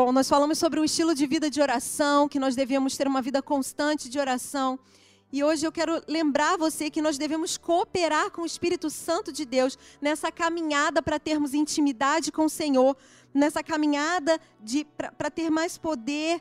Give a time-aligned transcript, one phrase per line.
[0.00, 3.20] Bom, nós falamos sobre um estilo de vida de oração, que nós devemos ter uma
[3.20, 4.78] vida constante de oração.
[5.32, 9.44] E hoje eu quero lembrar você que nós devemos cooperar com o Espírito Santo de
[9.44, 12.96] Deus nessa caminhada para termos intimidade com o Senhor,
[13.34, 14.40] nessa caminhada
[15.18, 16.40] para ter mais poder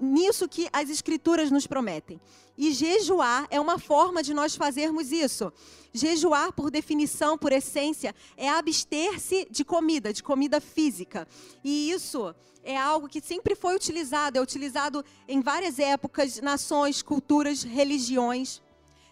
[0.00, 2.20] nisso que as Escrituras nos prometem.
[2.56, 5.52] E jejuar é uma forma de nós fazermos isso.
[5.92, 11.26] Jejuar, por definição, por essência, é abster-se de comida, de comida física.
[11.62, 12.34] E isso
[12.64, 18.60] é algo que sempre foi utilizado, é utilizado em várias épocas, nações, culturas, religiões.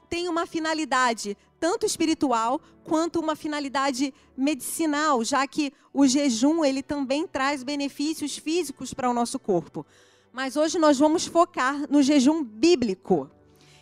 [0.09, 7.27] Tem uma finalidade tanto espiritual quanto uma finalidade medicinal, já que o jejum ele também
[7.27, 9.87] traz benefícios físicos para o nosso corpo.
[10.37, 13.31] Mas hoje nós vamos focar no jejum bíblico.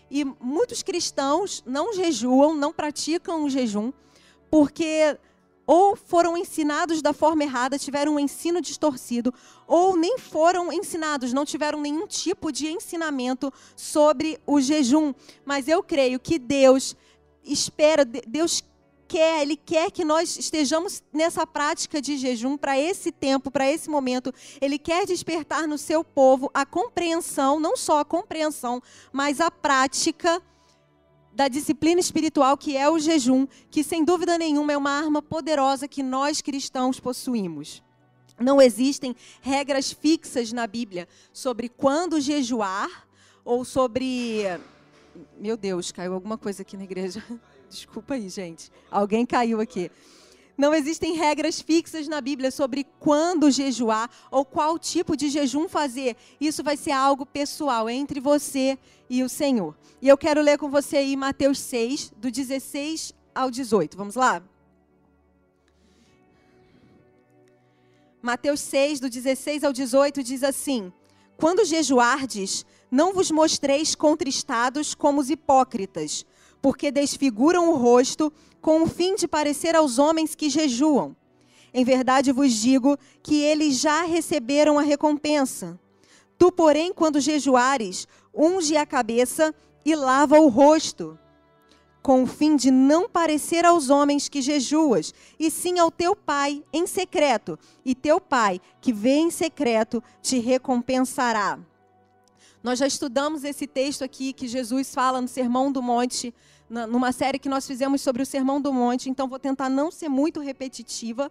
[0.08, 3.92] E muitos cristãos não jejuam, não praticam o jejum,
[4.48, 5.18] porque
[5.66, 9.34] ou foram ensinados da forma errada, tiveram um ensino distorcido,
[9.66, 15.12] ou nem foram ensinados, não tiveram nenhum tipo de ensinamento sobre o jejum.
[15.44, 16.94] Mas eu creio que Deus
[17.42, 18.62] espera, Deus
[19.14, 23.88] quer, Ele quer que nós estejamos nessa prática de jejum para esse tempo, para esse
[23.88, 24.34] momento.
[24.60, 30.42] Ele quer despertar no seu povo a compreensão, não só a compreensão, mas a prática
[31.32, 35.86] da disciplina espiritual que é o jejum, que sem dúvida nenhuma é uma arma poderosa
[35.86, 37.84] que nós cristãos possuímos.
[38.36, 43.06] Não existem regras fixas na Bíblia sobre quando jejuar
[43.44, 44.42] ou sobre.
[45.38, 47.22] Meu Deus, caiu alguma coisa aqui na igreja.
[47.74, 48.70] Desculpa aí, gente.
[48.88, 49.90] Alguém caiu aqui.
[50.56, 56.16] Não existem regras fixas na Bíblia sobre quando jejuar ou qual tipo de jejum fazer.
[56.40, 58.78] Isso vai ser algo pessoal entre você
[59.10, 59.76] e o Senhor.
[60.00, 63.96] E eu quero ler com você aí Mateus 6, do 16 ao 18.
[63.96, 64.40] Vamos lá?
[68.22, 70.92] Mateus 6, do 16 ao 18, diz assim:
[71.36, 76.24] Quando jejuardes, não vos mostreis contristados como os hipócritas
[76.64, 78.32] porque desfiguram o rosto
[78.62, 81.14] com o fim de parecer aos homens que jejuam.
[81.74, 85.78] Em verdade vos digo que eles já receberam a recompensa.
[86.38, 89.54] Tu, porém, quando jejuares, unge a cabeça
[89.84, 91.18] e lava o rosto,
[92.02, 96.64] com o fim de não parecer aos homens que jejuas, e sim ao teu pai
[96.72, 101.58] em secreto, e teu pai, que vê em secreto, te recompensará.
[102.64, 106.34] Nós já estudamos esse texto aqui que Jesus fala no Sermão do Monte,
[106.70, 110.08] numa série que nós fizemos sobre o Sermão do Monte, então vou tentar não ser
[110.08, 111.30] muito repetitiva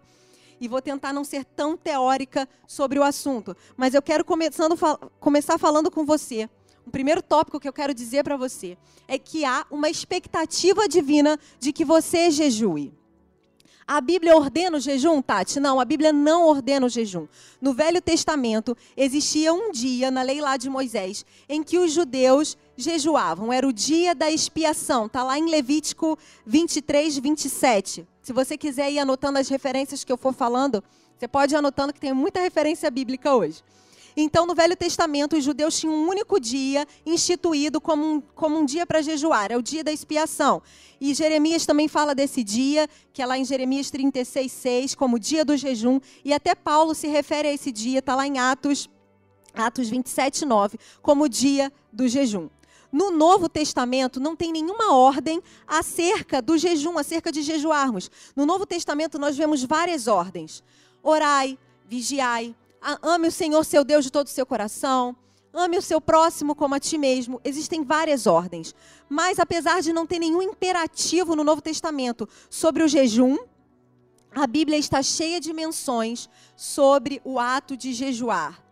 [0.61, 3.57] e vou tentar não ser tão teórica sobre o assunto.
[3.75, 4.77] Mas eu quero começando,
[5.19, 6.47] começar falando com você.
[6.85, 8.77] O primeiro tópico que eu quero dizer para você
[9.07, 12.94] é que há uma expectativa divina de que você jejue.
[13.85, 15.59] A Bíblia ordena o jejum, Tati?
[15.59, 17.27] Não, a Bíblia não ordena o jejum.
[17.61, 22.57] No Velho Testamento, existia um dia, na lei lá de Moisés, em que os judeus
[22.77, 23.51] jejuavam.
[23.51, 25.07] Era o dia da expiação.
[25.07, 28.07] Está lá em Levítico 23, 27.
[28.21, 30.81] Se você quiser ir anotando as referências que eu for falando,
[31.17, 33.61] você pode ir anotando que tem muita referência bíblica hoje.
[34.16, 38.66] Então, no Velho Testamento, os judeus tinham um único dia instituído como um, como um
[38.66, 40.62] dia para jejuar, é o dia da expiação.
[41.01, 45.44] E Jeremias também fala desse dia, que é lá em Jeremias 36, 6, como dia
[45.44, 46.00] do jejum.
[46.24, 48.90] E até Paulo se refere a esse dia, está lá em Atos,
[49.53, 52.50] Atos 27, 9, como dia do jejum.
[52.91, 58.12] No Novo Testamento não tem nenhuma ordem acerca do jejum, acerca de jejuarmos.
[58.35, 60.63] No Novo Testamento nós vemos várias ordens:
[61.01, 61.57] orai,
[61.88, 62.56] vigiai,
[63.01, 65.16] ame o Senhor seu Deus de todo o seu coração,
[65.53, 67.39] ame o seu próximo como a ti mesmo.
[67.44, 68.73] Existem várias ordens.
[69.07, 73.38] Mas apesar de não ter nenhum imperativo no Novo Testamento sobre o jejum,
[74.35, 78.63] a Bíblia está cheia de menções sobre o ato de jejuar.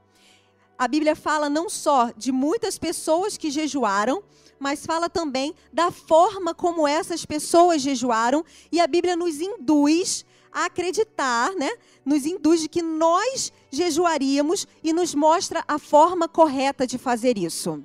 [0.78, 4.23] A Bíblia fala não só de muitas pessoas que jejuaram,
[4.57, 10.66] mas fala também da forma como essas pessoas jejuaram, e a Bíblia nos induz a
[10.66, 11.69] acreditar, né?
[12.03, 17.84] Nos induz de que nós jejuaríamos e nos mostra a forma correta de fazer isso.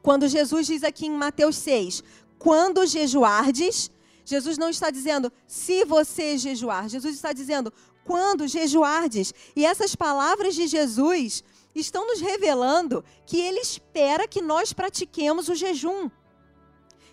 [0.00, 2.02] Quando Jesus diz aqui em Mateus 6,
[2.38, 3.90] quando jejuardes,
[4.24, 7.72] Jesus não está dizendo se você jejuar, Jesus está dizendo
[8.04, 9.32] quando jejuardes.
[9.56, 11.42] E essas palavras de Jesus
[11.74, 16.10] estão nos revelando que ele espera que nós pratiquemos o jejum.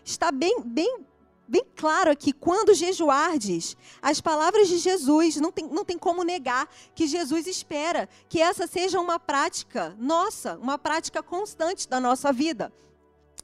[0.04, 1.06] Está bem, bem
[1.51, 6.65] bem claro aqui, quando jejuardes, as palavras de Jesus, não tem, não tem como negar
[6.95, 12.71] que Jesus espera que essa seja uma prática nossa, uma prática constante da nossa vida.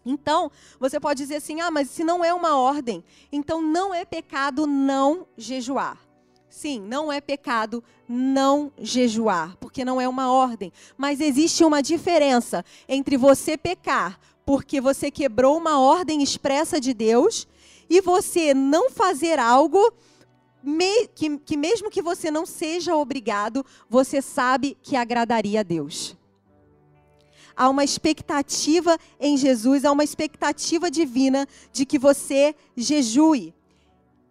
[0.05, 0.49] Então,
[0.79, 4.65] você pode dizer assim: ah, mas se não é uma ordem, então não é pecado
[4.65, 5.99] não jejuar.
[6.49, 10.71] Sim, não é pecado não jejuar, porque não é uma ordem.
[10.97, 14.17] Mas existe uma diferença entre você pecar
[14.47, 17.45] porque você quebrou uma ordem expressa de Deus
[17.89, 19.93] e você não fazer algo
[20.61, 26.15] me, que, que, mesmo que você não seja obrigado, você sabe que agradaria a Deus.
[27.55, 33.53] Há uma expectativa em Jesus, há uma expectativa divina de que você jejue.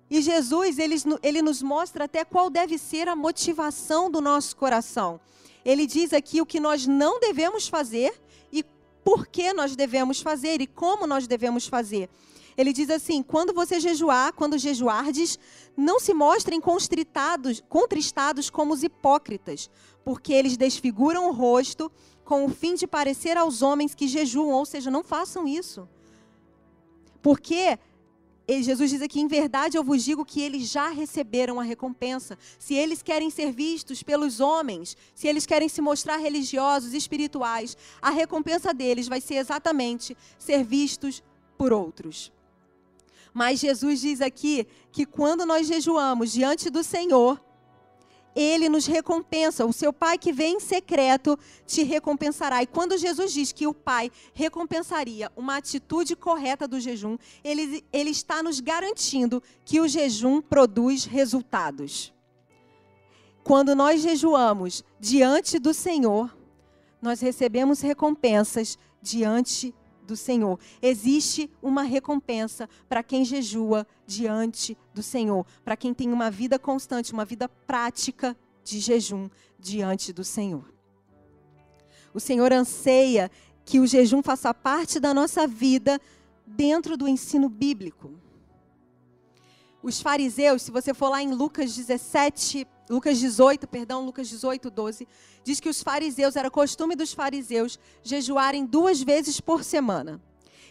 [0.08, 5.20] E Jesus, ele, ele nos mostra até qual deve ser a motivação do nosso coração.
[5.64, 8.14] Ele diz aqui o que nós não devemos fazer
[8.52, 8.64] e
[9.04, 12.08] por que nós devemos fazer e como nós devemos fazer.
[12.56, 15.38] Ele diz assim: quando você jejuar, quando jejuardes,
[15.76, 19.70] não se mostrem constritados, contristados como os hipócritas,
[20.04, 21.90] porque eles desfiguram o rosto
[22.24, 25.88] com o fim de parecer aos homens que jejuam, ou seja, não façam isso.
[27.22, 27.78] Porque
[28.48, 32.38] Jesus diz aqui: em verdade eu vos digo que eles já receberam a recompensa.
[32.58, 38.10] Se eles querem ser vistos pelos homens, se eles querem se mostrar religiosos, espirituais, a
[38.10, 41.22] recompensa deles vai ser exatamente ser vistos
[41.58, 42.32] por outros.
[43.36, 47.38] Mas Jesus diz aqui que quando nós jejuamos diante do Senhor,
[48.34, 49.66] ele nos recompensa.
[49.66, 52.62] O seu Pai que vem em secreto te recompensará.
[52.62, 58.08] E quando Jesus diz que o Pai recompensaria uma atitude correta do jejum, ele, ele
[58.08, 62.14] está nos garantindo que o jejum produz resultados.
[63.44, 66.34] Quando nós jejuamos diante do Senhor,
[67.02, 69.74] nós recebemos recompensas diante
[70.06, 70.58] do Senhor.
[70.80, 77.12] Existe uma recompensa para quem jejua diante do Senhor, para quem tem uma vida constante,
[77.12, 80.72] uma vida prática de jejum diante do Senhor.
[82.14, 83.30] O Senhor anseia
[83.64, 86.00] que o jejum faça parte da nossa vida
[86.46, 88.12] dentro do ensino bíblico.
[89.82, 95.08] Os fariseus, se você for lá em Lucas 17, Lucas 18, perdão, Lucas 18, 12,
[95.42, 100.20] diz que os fariseus, era costume dos fariseus jejuarem duas vezes por semana.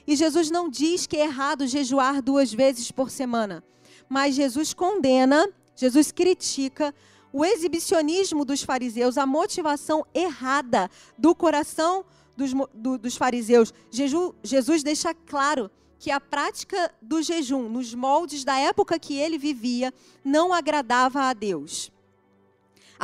[0.08, 3.64] E Jesus não diz que é errado jejuar duas vezes por semana,
[4.08, 6.94] mas Jesus condena, Jesus critica
[7.34, 12.06] o exibicionismo dos fariseus, a motivação errada do coração
[12.38, 13.74] dos, do, dos fariseus.
[13.92, 15.70] Jesus deixa claro
[16.00, 21.34] que a prática do jejum, nos moldes da época que ele vivia, não agradava a
[21.34, 21.92] Deus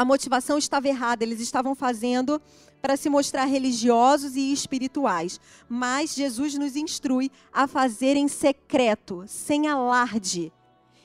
[0.01, 2.41] a motivação estava errada, eles estavam fazendo
[2.81, 5.39] para se mostrar religiosos e espirituais.
[5.69, 10.51] Mas Jesus nos instrui a fazer em secreto, sem alarde.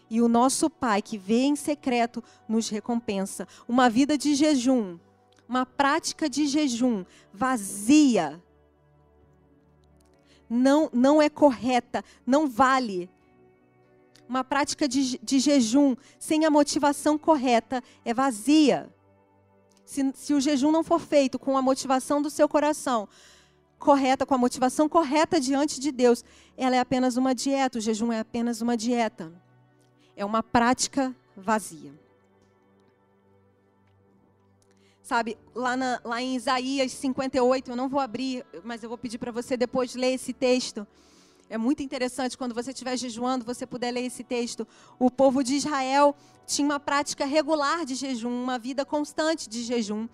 [0.09, 3.47] E o nosso Pai, que vê em secreto, nos recompensa.
[3.69, 4.99] Uma vida de jejum,
[5.47, 7.05] uma prática de jejum
[7.35, 8.43] vazia,
[10.49, 13.11] não, não é correta, não vale
[14.29, 18.91] uma prática de, de jejum sem a motivação correta é vazia.
[19.85, 23.09] Se, se o jejum não for feito com a motivação do seu coração
[23.79, 26.25] correta, com a motivação correta diante de Deus,
[26.57, 27.79] ela é apenas uma dieta.
[27.79, 29.33] O jejum é apenas uma dieta.
[30.17, 31.93] É uma prática vazia.
[35.03, 39.19] Sabe, lá, na, lá em Isaías 58, eu não vou abrir, mas eu vou pedir
[39.19, 40.85] para você depois ler esse texto.
[41.49, 44.67] É muito interessante quando você estiver jejuando, você puder ler esse texto.
[44.99, 50.09] O povo de Israel tinha uma prática regular de jejum, uma vida constante de jejum.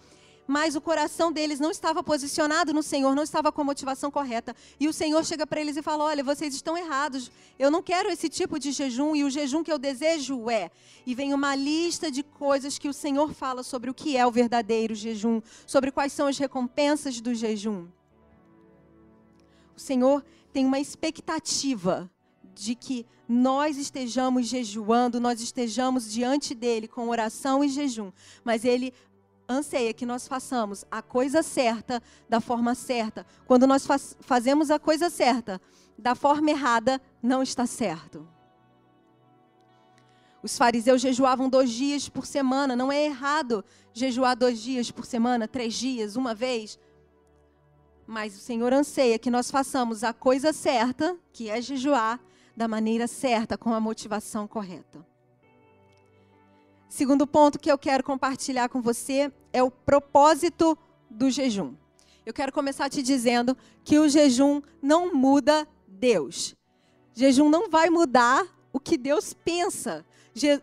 [0.46, 4.54] Mas o coração deles não estava posicionado no Senhor, não estava com a motivação correta.
[4.78, 7.30] E o Senhor chega para eles e fala: Olha, vocês estão errados.
[7.58, 9.14] Eu não quero esse tipo de jejum.
[9.14, 10.70] E o jejum que eu desejo é.
[11.06, 14.30] E vem uma lista de coisas que o Senhor fala sobre o que é o
[14.30, 17.86] verdadeiro jejum, sobre quais são as recompensas do jejum.
[19.76, 22.10] O Senhor tem uma expectativa
[22.54, 28.12] de que nós estejamos jejuando, nós estejamos diante dele com oração e jejum,
[28.44, 28.92] mas ele
[29.48, 33.26] anseia que nós façamos a coisa certa da forma certa.
[33.46, 35.60] Quando nós faz, fazemos a coisa certa
[35.98, 38.28] da forma errada, não está certo.
[40.42, 42.74] Os fariseus jejuavam dois dias por semana.
[42.74, 46.78] Não é errado jejuar dois dias por semana, três dias, uma vez.
[48.06, 52.20] Mas o Senhor anseia que nós façamos a coisa certa, que é jejuar,
[52.56, 55.04] da maneira certa, com a motivação correta.
[56.88, 60.76] Segundo ponto que eu quero compartilhar com você é o propósito
[61.08, 61.74] do jejum.
[62.26, 66.54] Eu quero começar te dizendo que o jejum não muda Deus.
[67.14, 70.04] Jejum não vai mudar o que Deus pensa.
[70.34, 70.60] Je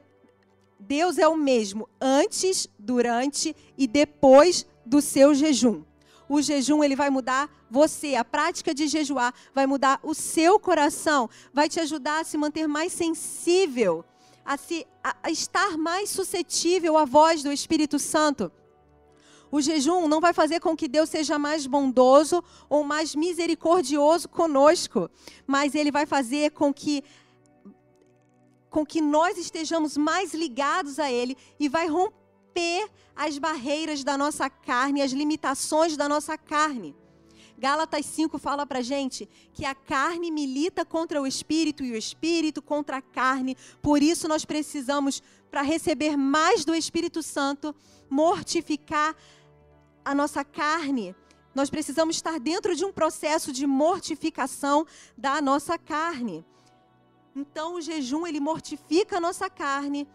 [0.79, 5.83] Deus é o mesmo antes, durante e depois do seu jejum
[6.29, 11.27] o jejum ele vai mudar você, a prática de jejuar vai mudar o seu coração,
[11.51, 14.05] vai te ajudar a se manter mais sensível
[14.45, 18.51] a, se, a, a estar mais suscetível à voz do Espírito Santo.
[19.51, 25.09] O jejum não vai fazer com que Deus seja mais bondoso ou mais misericordioso conosco,
[25.47, 27.03] mas ele vai fazer com que
[28.69, 32.18] com que nós estejamos mais ligados a ele e vai romper
[33.19, 36.95] as barreiras da nossa carne, as limitações da nossa carne.
[37.57, 42.61] Gálatas 5 fala pra gente que a carne milita contra o espírito e o espírito
[42.61, 43.57] contra a carne.
[43.81, 47.75] Por isso nós precisamos para receber mais do Espírito Santo,
[48.09, 49.13] mortificar
[50.05, 51.13] a nossa carne.
[51.53, 54.85] Nós precisamos estar dentro de um processo de mortificação
[55.17, 56.45] da nossa carne.
[57.35, 60.07] Então o jejum ele mortifica a nossa carne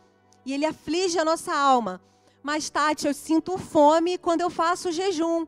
[0.47, 2.01] e ele aflige a nossa alma.
[2.45, 5.47] Mas Tati, eu sinto fome quando eu faço jejum.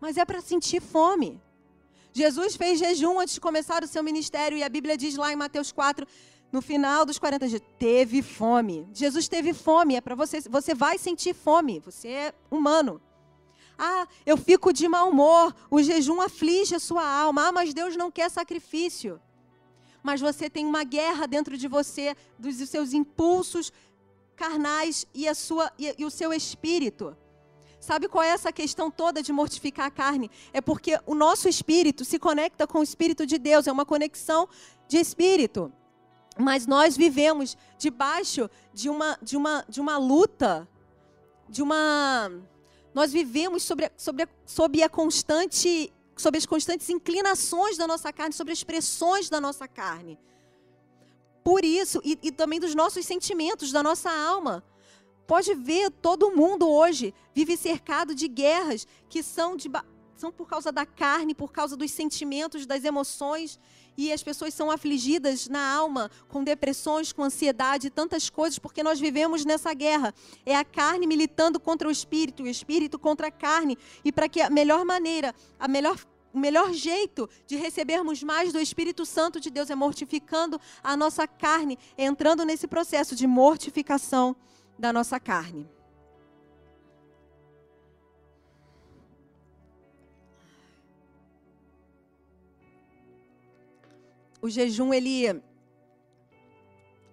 [0.00, 1.38] Mas é para sentir fome.
[2.14, 5.36] Jesus fez jejum antes de começar o seu ministério e a Bíblia diz lá em
[5.36, 6.06] Mateus 4,
[6.50, 8.88] no final dos 40 dias, teve fome.
[8.94, 13.02] Jesus teve fome, é para você, você vai sentir fome, você é humano.
[13.78, 17.48] Ah, eu fico de mau humor, o jejum aflige a sua alma.
[17.48, 19.20] Ah, mas Deus não quer sacrifício.
[20.02, 23.70] Mas você tem uma guerra dentro de você, dos seus impulsos
[24.36, 27.16] carnais e, a sua, e, e o seu espírito.
[27.80, 30.30] Sabe qual é essa questão toda de mortificar a carne?
[30.52, 34.48] É porque o nosso espírito se conecta com o espírito de Deus, é uma conexão
[34.88, 35.72] de espírito.
[36.38, 40.66] Mas nós vivemos debaixo de uma, de uma, de uma luta,
[41.48, 42.30] de uma
[42.94, 48.52] nós vivemos sobre, sobre, sobre a constante, sobre as constantes inclinações da nossa carne, sobre
[48.52, 50.16] as pressões da nossa carne.
[51.44, 54.64] Por isso, e, e também dos nossos sentimentos, da nossa alma.
[55.26, 59.70] Pode ver, todo mundo hoje vive cercado de guerras que são, de,
[60.16, 63.58] são por causa da carne, por causa dos sentimentos, das emoções
[63.96, 68.98] e as pessoas são afligidas na alma com depressões, com ansiedade, tantas coisas, porque nós
[68.98, 70.12] vivemos nessa guerra.
[70.44, 73.78] É a carne militando contra o espírito, o espírito contra a carne.
[74.04, 75.96] E para que a melhor maneira, a melhor
[76.34, 81.26] o melhor jeito de recebermos mais do Espírito Santo de Deus é mortificando a nossa
[81.26, 84.36] carne, entrando nesse processo de mortificação
[84.78, 85.66] da nossa carne.
[94.44, 95.42] o jejum, ele.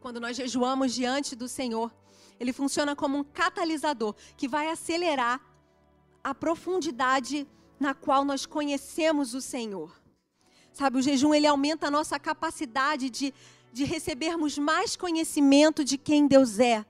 [0.02, 1.90] Quando nós jejuamos diante do Senhor,
[2.38, 5.40] ele funciona como um catalisador que vai acelerar
[6.22, 7.48] a profundidade
[7.82, 9.92] na qual nós conhecemos o Senhor.
[10.72, 13.34] Sabe, o jejum ele aumenta a nossa capacidade de,
[13.74, 16.86] de recebermos mais conhecimento de quem Deus é.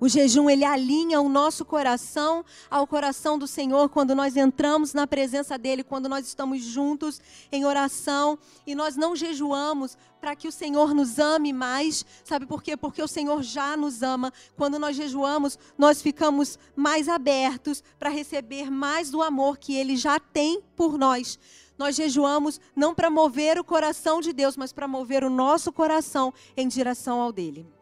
[0.00, 5.06] O jejum ele alinha o nosso coração ao coração do Senhor quando nós entramos na
[5.06, 7.20] presença dele, quando nós estamos juntos
[7.52, 12.06] em oração e nós não jejuamos para que o Senhor nos ame mais.
[12.24, 12.78] Sabe por quê?
[12.78, 14.32] Porque o Senhor já nos ama.
[14.56, 20.18] Quando nós jejuamos, nós ficamos mais abertos para receber mais do amor que ele já
[20.18, 21.38] tem por nós.
[21.76, 26.32] Nós jejuamos não para mover o coração de Deus, mas para mover o nosso coração
[26.56, 27.79] em direção ao dele.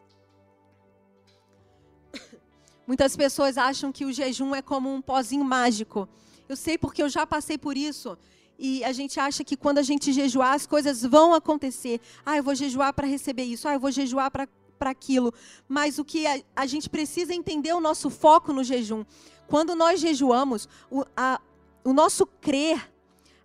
[2.89, 6.09] Muitas pessoas acham que o jejum é como um pozinho mágico.
[6.47, 8.17] Eu sei porque eu já passei por isso.
[8.57, 12.01] E a gente acha que quando a gente jejuar, as coisas vão acontecer.
[12.25, 13.67] Ah, eu vou jejuar para receber isso.
[13.67, 15.31] Ah, eu vou jejuar para para aquilo.
[15.67, 19.05] Mas o que a, a, gente precisa entender o nosso foco no jejum.
[19.47, 21.39] Quando nós jejuamos, o, a,
[21.83, 22.91] o nosso crer,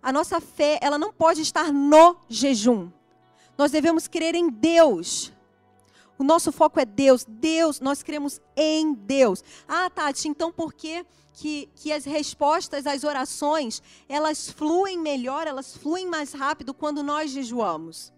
[0.01, 2.89] a nossa fé, ela não pode estar no jejum.
[3.55, 5.34] Nós devemos crer em Deus.
[6.17, 7.25] O nosso foco é Deus.
[7.27, 9.43] Deus, nós cremos em Deus.
[9.67, 15.75] Ah, Tati, então por que, que, que as respostas às orações, elas fluem melhor, elas
[15.75, 18.13] fluem mais rápido quando nós jejuamos?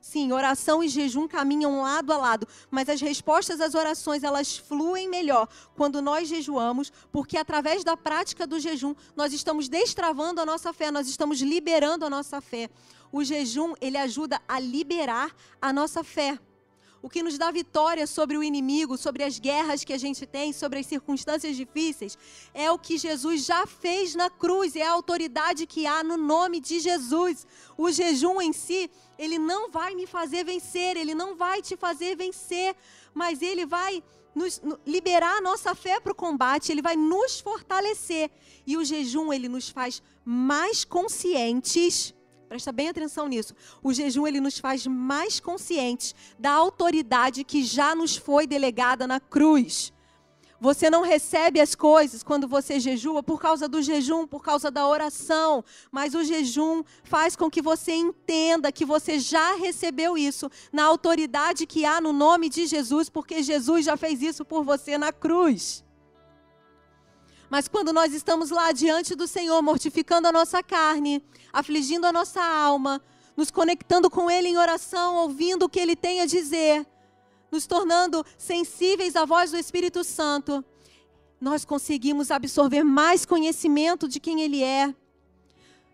[0.00, 5.08] Sim, oração e jejum caminham lado a lado, mas as respostas às orações, elas fluem
[5.08, 10.72] melhor quando nós jejuamos, porque através da prática do jejum, nós estamos destravando a nossa
[10.72, 12.68] fé, nós estamos liberando a nossa fé.
[13.12, 16.36] O jejum, ele ajuda a liberar a nossa fé
[17.02, 20.52] o que nos dá vitória sobre o inimigo, sobre as guerras que a gente tem,
[20.52, 22.16] sobre as circunstâncias difíceis,
[22.54, 26.60] é o que Jesus já fez na cruz, é a autoridade que há no nome
[26.60, 27.44] de Jesus.
[27.76, 32.16] O jejum em si, ele não vai me fazer vencer, ele não vai te fazer
[32.16, 32.76] vencer,
[33.12, 38.30] mas ele vai nos, liberar a nossa fé para o combate, ele vai nos fortalecer.
[38.64, 42.14] E o jejum, ele nos faz mais conscientes
[42.52, 43.54] Presta bem atenção nisso.
[43.82, 49.18] O jejum ele nos faz mais conscientes da autoridade que já nos foi delegada na
[49.18, 49.90] cruz.
[50.60, 54.86] Você não recebe as coisas quando você jejua por causa do jejum, por causa da
[54.86, 60.84] oração, mas o jejum faz com que você entenda que você já recebeu isso na
[60.84, 65.10] autoridade que há no nome de Jesus, porque Jesus já fez isso por você na
[65.10, 65.82] cruz.
[67.52, 72.42] Mas quando nós estamos lá diante do Senhor, mortificando a nossa carne, afligindo a nossa
[72.42, 72.98] alma,
[73.36, 76.86] nos conectando com Ele em oração, ouvindo o que Ele tem a dizer,
[77.50, 80.64] nos tornando sensíveis à voz do Espírito Santo,
[81.38, 84.94] nós conseguimos absorver mais conhecimento de quem Ele é.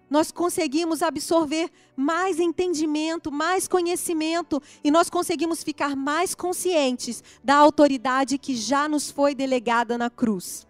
[0.09, 8.39] Nós conseguimos absorver mais entendimento, mais conhecimento, e nós conseguimos ficar mais conscientes da autoridade
[8.39, 10.68] que já nos foi delegada na cruz.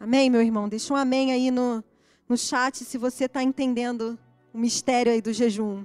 [0.00, 0.68] Amém, meu irmão?
[0.68, 1.82] Deixa um amém aí no,
[2.28, 4.18] no chat se você está entendendo
[4.52, 5.84] o mistério aí do jejum.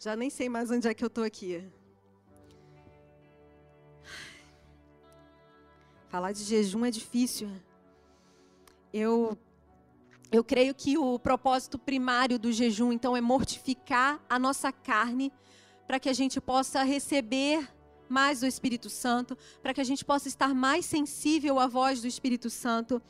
[0.00, 1.64] Já nem sei mais onde é que eu estou aqui.
[6.08, 7.48] Falar de jejum é difícil.
[8.92, 9.38] Eu
[10.32, 15.32] eu creio que o propósito primário do jejum, então, é mortificar a nossa carne
[15.86, 17.68] para que a gente possa receber
[18.08, 22.06] mais do Espírito Santo, para que a gente possa estar mais sensível à voz do
[22.06, 23.00] Espírito Santo.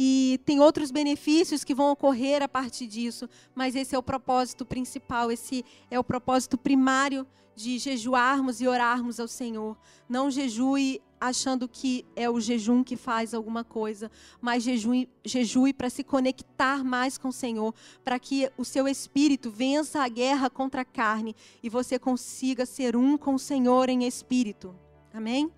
[0.00, 4.64] E tem outros benefícios que vão ocorrer a partir disso, mas esse é o propósito
[4.64, 7.26] principal, esse é o propósito primário
[7.56, 9.76] de jejuarmos e orarmos ao Senhor.
[10.08, 14.08] Não jejue achando que é o jejum que faz alguma coisa,
[14.40, 17.74] mas jejue, jejue para se conectar mais com o Senhor,
[18.04, 22.94] para que o seu espírito vença a guerra contra a carne e você consiga ser
[22.94, 24.72] um com o Senhor em espírito.
[25.12, 25.50] Amém?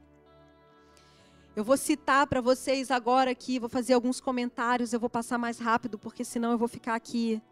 [1.56, 5.58] Eu vou citar para vocês agora aqui, vou fazer alguns comentários, eu vou passar mais
[5.58, 7.42] rápido, porque senão eu vou ficar aqui.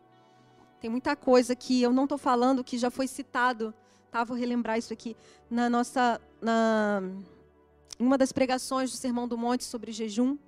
[0.81, 3.75] Tem muita coisa que eu não estou falando que já foi citado,
[4.09, 4.23] tá?
[4.23, 5.17] Vou relembrar isso aqui
[5.51, 7.03] na nossa, na,
[7.99, 10.39] uma das pregações do Sermão do Monte sobre jejum.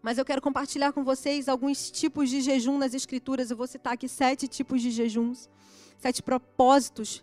[0.00, 3.50] Mas eu quero compartilhar com vocês alguns tipos de jejum nas Escrituras.
[3.50, 5.50] Eu vou citar aqui sete tipos de jejuns,
[5.98, 7.22] sete propósitos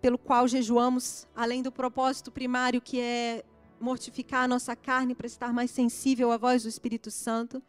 [0.00, 3.44] pelo qual jejuamos, além do propósito primário que é
[3.80, 7.62] mortificar a nossa carne para estar mais sensível à voz do Espírito Santo.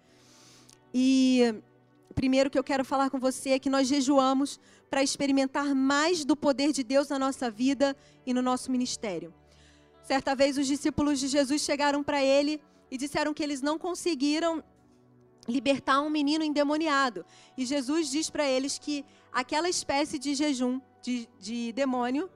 [0.93, 1.55] E
[2.13, 6.35] primeiro que eu quero falar com você é que nós jejuamos para experimentar mais do
[6.35, 7.95] poder de Deus na nossa vida
[8.25, 9.33] e no nosso ministério.
[10.03, 14.61] Certa vez os discípulos de Jesus chegaram para ele e disseram que eles não conseguiram
[15.47, 17.25] libertar um menino endemoniado.
[17.57, 22.29] E Jesus diz para eles que aquela espécie de jejum de, de demônio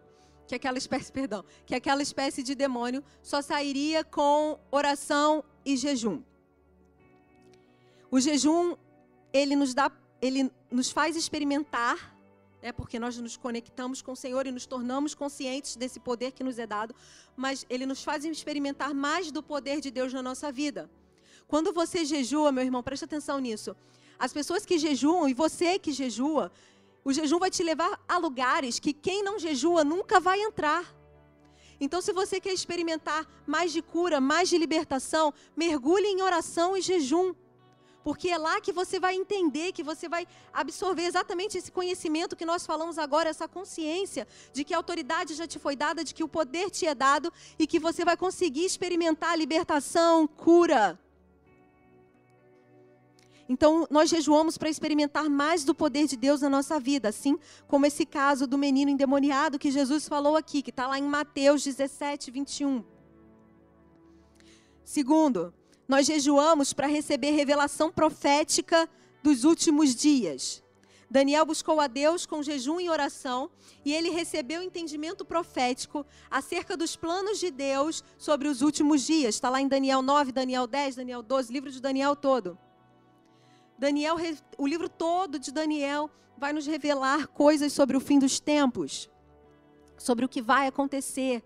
[0.47, 6.21] que aquela espécie, perdão, que aquela espécie de demônio só sairia com oração e jejum.
[8.11, 8.75] O jejum
[9.33, 12.15] ele nos dá, ele nos faz experimentar,
[12.61, 16.43] né, porque nós nos conectamos com o Senhor e nos tornamos conscientes desse poder que
[16.43, 16.95] nos é dado,
[17.35, 20.89] mas ele nos faz experimentar mais do poder de Deus na nossa vida.
[21.47, 23.75] Quando você jejua, meu irmão, preste atenção nisso.
[24.17, 26.51] As pessoas que jejuam e você que jejua,
[27.05, 30.83] o jejum vai te levar a lugares que quem não jejua nunca vai entrar.
[31.79, 36.81] Então, se você quer experimentar mais de cura, mais de libertação, mergulhe em oração e
[36.81, 37.35] jejum.
[38.03, 42.45] Porque é lá que você vai entender, que você vai absorver exatamente esse conhecimento que
[42.45, 46.23] nós falamos agora, essa consciência de que a autoridade já te foi dada, de que
[46.23, 50.99] o poder te é dado e que você vai conseguir experimentar libertação, cura.
[53.47, 57.85] Então, nós jejuamos para experimentar mais do poder de Deus na nossa vida, assim como
[57.85, 62.31] esse caso do menino endemoniado que Jesus falou aqui, que está lá em Mateus 17,
[62.31, 62.83] 21.
[64.83, 65.53] Segundo,
[65.87, 68.89] nós jejuamos para receber revelação profética
[69.21, 70.63] dos últimos dias.
[71.09, 73.49] Daniel buscou a Deus com jejum e oração
[73.85, 79.35] e ele recebeu entendimento profético acerca dos planos de Deus sobre os últimos dias.
[79.35, 82.57] Está lá em Daniel 9, Daniel 10, Daniel 12, livro de Daniel todo.
[83.77, 84.15] Daniel,
[84.57, 89.09] o livro todo de Daniel vai nos revelar coisas sobre o fim dos tempos,
[89.97, 91.43] sobre o que vai acontecer.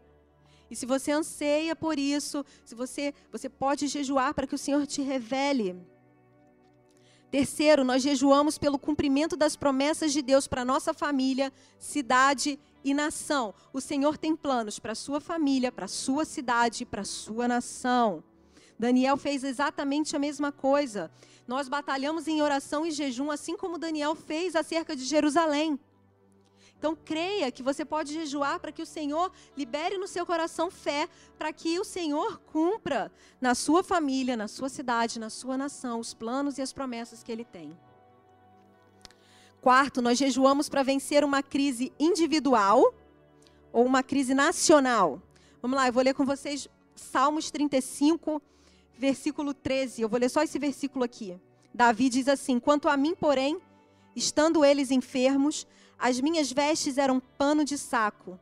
[0.70, 4.86] E se você anseia por isso, se você você pode jejuar para que o Senhor
[4.86, 5.76] te revele.
[7.32, 13.54] Terceiro, nós jejuamos pelo cumprimento das promessas de Deus para nossa família, cidade e nação.
[13.72, 18.24] O Senhor tem planos para sua família, para sua cidade, para sua nação.
[18.80, 21.12] Daniel fez exatamente a mesma coisa.
[21.46, 25.78] Nós batalhamos em oração e jejum, assim como Daniel fez acerca de Jerusalém.
[26.78, 31.10] Então, creia que você pode jejuar para que o Senhor libere no seu coração fé,
[31.38, 33.12] para que o Senhor cumpra
[33.42, 37.34] na sua família, na sua cidade, na sua nação, os planos e as promessas que
[37.34, 37.78] Ele tem.
[39.60, 42.94] Quarto, nós jejuamos para vencer uma crise individual
[43.74, 45.22] ou uma crise nacional.
[45.62, 48.42] Vamos lá, eu vou ler com vocês Salmos 35,
[49.00, 50.02] versículo 13.
[50.02, 51.40] Eu vou ler só esse versículo aqui.
[51.74, 53.58] Davi diz assim: Quanto a mim, porém,
[54.16, 55.66] estando eles enfermos,
[55.98, 58.38] as minhas vestes eram pano de saco.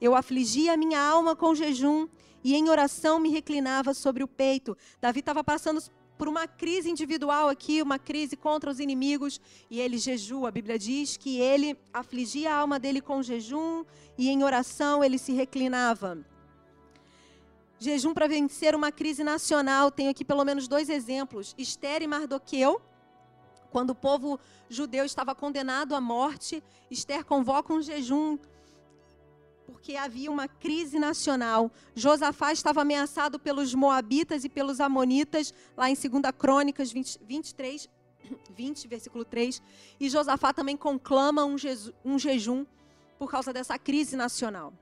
[0.00, 2.08] Eu afligia a minha alma com jejum
[2.42, 4.76] e em oração me reclinava sobre o peito.
[5.00, 5.82] Davi estava passando
[6.16, 9.40] por uma crise individual aqui, uma crise contra os inimigos,
[9.70, 10.48] e ele jejua.
[10.48, 13.84] A Bíblia diz que ele afligia a alma dele com jejum
[14.16, 16.18] e em oração ele se reclinava.
[17.78, 19.90] Jejum para vencer uma crise nacional.
[19.90, 22.80] Tenho aqui pelo menos dois exemplos: Esther e Mardoqueu.
[23.70, 28.38] Quando o povo judeu estava condenado à morte, Esther convoca um jejum
[29.66, 31.70] porque havia uma crise nacional.
[31.94, 37.88] Josafá estava ameaçado pelos moabitas e pelos amonitas, lá em 2 Crônicas 20, 23,
[38.50, 39.62] 20, versículo 3.
[40.00, 41.56] E Josafá também conclama um,
[42.02, 42.64] um jejum
[43.18, 44.72] por causa dessa crise nacional.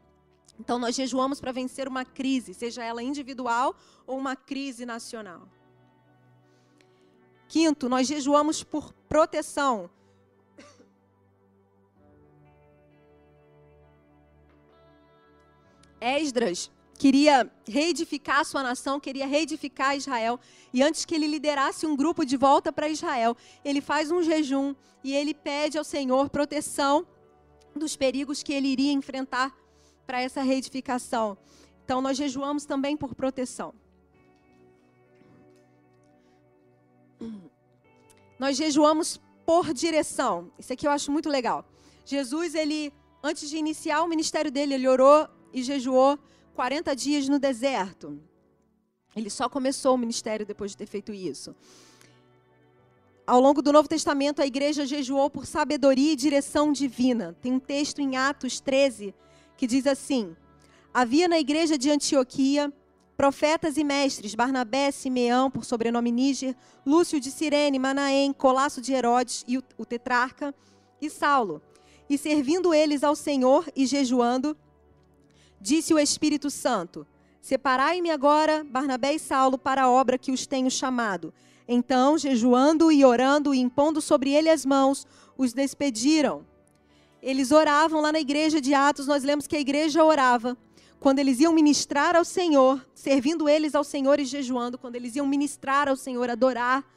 [0.58, 3.74] Então, nós jejuamos para vencer uma crise, seja ela individual
[4.06, 5.48] ou uma crise nacional.
[7.48, 9.90] Quinto, nós jejuamos por proteção.
[16.00, 20.40] Esdras queria reedificar sua nação, queria reedificar Israel.
[20.72, 24.74] E antes que ele liderasse um grupo de volta para Israel, ele faz um jejum
[25.04, 27.06] e ele pede ao Senhor proteção
[27.74, 29.54] dos perigos que ele iria enfrentar
[30.06, 31.36] para essa reedificação.
[31.84, 33.74] Então, nós jejuamos também por proteção.
[38.38, 40.50] Nós jejuamos por direção.
[40.58, 41.64] Isso aqui eu acho muito legal.
[42.04, 42.92] Jesus, ele,
[43.22, 46.18] antes de iniciar o ministério dele, ele orou e jejuou
[46.54, 48.20] 40 dias no deserto.
[49.14, 51.54] Ele só começou o ministério depois de ter feito isso.
[53.26, 57.34] Ao longo do Novo Testamento, a igreja jejuou por sabedoria e direção divina.
[57.40, 59.14] Tem um texto em Atos 13
[59.56, 60.36] que diz assim:
[60.92, 62.72] Havia na igreja de Antioquia
[63.16, 69.44] profetas e mestres, Barnabé, Simeão, por sobrenome Níger, Lúcio de Cirene, Manaém, Colasso de Herodes
[69.48, 70.54] e o, tetrarca,
[71.00, 71.62] e Saulo.
[72.08, 74.56] E servindo eles ao Senhor e jejuando,
[75.60, 77.06] Disse o Espírito Santo:
[77.40, 81.32] Separai-me agora, Barnabé e Saulo, para a obra que os tenho chamado.
[81.66, 86.44] Então, jejuando e orando e impondo sobre ele as mãos, os despediram.
[87.26, 90.56] Eles oravam lá na igreja de Atos, nós lemos que a igreja orava.
[91.00, 95.26] Quando eles iam ministrar ao Senhor, servindo eles ao Senhor e jejuando, quando eles iam
[95.26, 96.88] ministrar ao Senhor, adorar,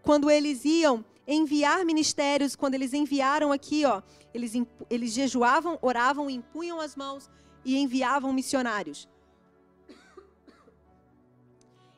[0.00, 4.52] quando eles iam enviar ministérios, quando eles enviaram aqui, ó, eles,
[4.88, 7.28] eles jejuavam, oravam, impunham as mãos
[7.64, 9.08] e enviavam missionários.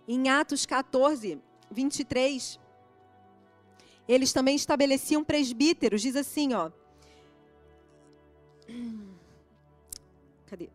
[0.09, 1.39] Em Atos 14,
[1.71, 2.59] 23,
[4.09, 6.71] eles também estabeleciam presbíteros, diz assim, ó.
[10.47, 10.69] Cadê?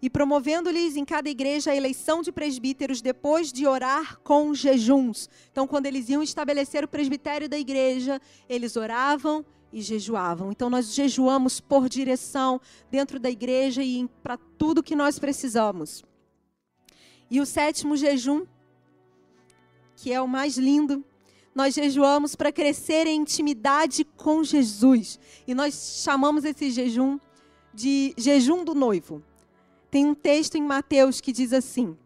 [0.00, 5.28] E promovendo-lhes em cada igreja a eleição de presbíteros depois de orar com jejuns.
[5.52, 10.52] Então, quando eles iam estabelecer o presbitério da igreja, eles oravam e jejuavam.
[10.52, 16.04] Então nós jejuamos por direção dentro da igreja e para tudo que nós precisamos.
[17.30, 18.44] E o sétimo jejum,
[19.96, 21.02] que é o mais lindo,
[21.54, 25.18] nós jejuamos para crescer em intimidade com Jesus.
[25.46, 27.18] E nós chamamos esse jejum
[27.74, 29.22] de jejum do noivo.
[29.90, 31.96] Tem um texto em Mateus que diz assim: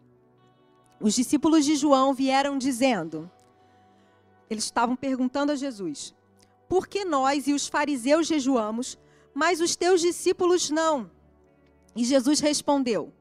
[0.99, 3.29] Os discípulos de João vieram dizendo,
[4.49, 6.13] eles estavam perguntando a Jesus:
[6.67, 8.97] por que nós e os fariseus jejuamos,
[9.33, 11.09] mas os teus discípulos não?
[11.95, 13.13] E Jesus respondeu: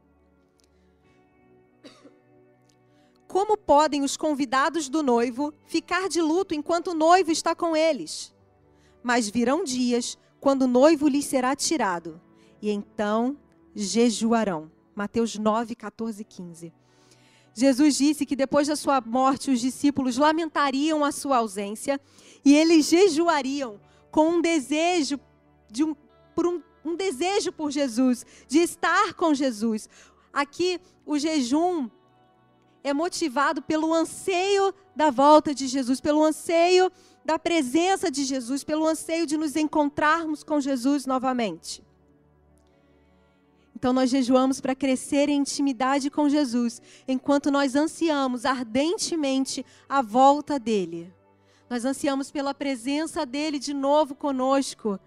[3.29, 8.35] Como podem os convidados do noivo ficar de luto enquanto o noivo está com eles?
[9.03, 12.21] Mas virão dias quando o noivo lhes será tirado,
[12.63, 13.37] e então
[13.75, 14.71] jejuarão.
[14.95, 16.73] Mateus 9, 14 e 15.
[17.53, 22.01] Jesus disse que depois da sua morte os discípulos lamentariam a sua ausência
[22.45, 25.19] e eles jejuariam com um desejo
[25.71, 25.95] de um,
[26.35, 29.89] por um, um desejo por Jesus, de estar com Jesus.
[30.33, 31.91] Aqui o jejum
[32.87, 36.89] é motivado pelo anseio da volta de Jesus, pelo anseio
[37.25, 41.83] da presença de Jesus, pelo anseio de nos encontrarmos com Jesus novamente.
[43.75, 50.57] Então nós jejuamos para crescer em intimidade com Jesus, enquanto nós ansiamos ardentemente a volta
[50.57, 51.13] dele.
[51.69, 55.01] Nós ansiamos pela presença dele de novo conosco.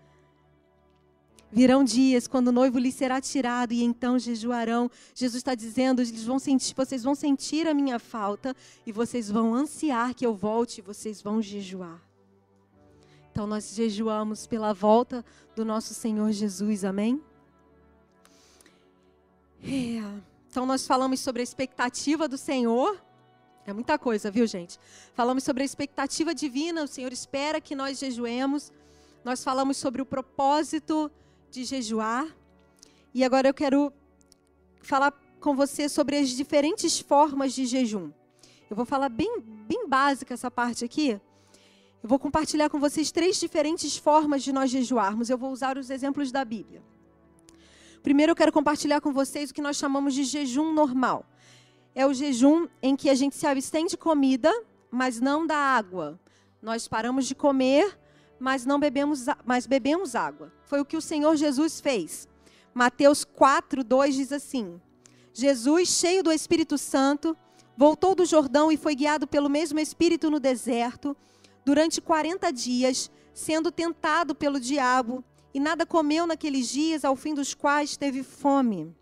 [1.52, 4.90] Virão dias quando o noivo lhe será tirado e então jejuarão.
[5.16, 9.54] Jesus está dizendo, eles vão sentir, vocês vão sentir a minha falta e vocês vão
[9.54, 12.00] ansiar que eu volte e vocês vão jejuar.
[13.32, 17.22] Então nós jejuamos pela volta do nosso Senhor Jesus, amém?
[19.64, 20.30] É.
[20.50, 23.00] Então, nós falamos sobre a expectativa do Senhor.
[23.66, 24.80] É muita coisa, viu, gente?
[25.14, 26.84] Falamos sobre a expectativa divina.
[26.84, 28.72] O Senhor espera que nós jejuemos.
[29.24, 31.12] Nós falamos sobre o propósito
[31.50, 32.28] de jejuar.
[33.14, 33.92] E agora eu quero
[34.82, 38.12] falar com você sobre as diferentes formas de jejum.
[38.70, 41.20] Eu vou falar bem, bem básica essa parte aqui.
[42.02, 45.30] Eu vou compartilhar com vocês três diferentes formas de nós jejuarmos.
[45.30, 46.82] Eu vou usar os exemplos da Bíblia.
[48.02, 51.26] Primeiro, eu quero compartilhar com vocês o que nós chamamos de jejum normal.
[51.94, 54.54] É o jejum em que a gente se abstém de comida,
[54.90, 56.20] mas não da água.
[56.62, 57.98] Nós paramos de comer,
[58.40, 60.52] mas não bebemos, mas bebemos água.
[60.64, 62.28] Foi o que o Senhor Jesus fez.
[62.74, 64.80] Mateus 4, 2 diz assim:
[65.34, 67.36] Jesus, cheio do Espírito Santo,
[67.76, 71.16] voltou do Jordão e foi guiado pelo mesmo Espírito no deserto
[71.66, 75.24] durante 40 dias, sendo tentado pelo diabo,
[75.54, 78.96] e nada comeu naqueles dias, ao fim dos quais teve fome.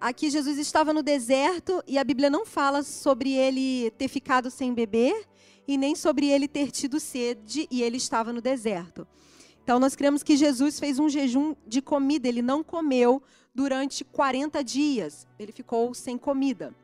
[0.00, 4.74] Aqui Jesus estava no deserto e a Bíblia não fala sobre ele ter ficado sem
[4.74, 5.28] beber
[5.66, 9.06] e nem sobre ele ter tido sede e ele estava no deserto.
[9.62, 13.22] Então nós cremos que Jesus fez um jejum de comida, ele não comeu
[13.54, 16.74] durante 40 dias, ele ficou sem comida.